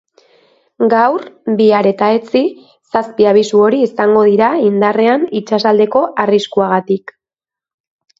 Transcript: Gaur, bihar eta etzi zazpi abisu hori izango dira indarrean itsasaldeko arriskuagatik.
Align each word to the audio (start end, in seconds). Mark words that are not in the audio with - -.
Gaur, 0.91 1.25
bihar 1.57 1.89
eta 1.89 2.07
etzi 2.19 2.41
zazpi 2.95 3.27
abisu 3.31 3.61
hori 3.65 3.81
izango 3.89 4.23
dira 4.31 4.47
indarrean 4.69 5.27
itsasaldeko 5.41 6.03
arriskuagatik. 6.25 7.15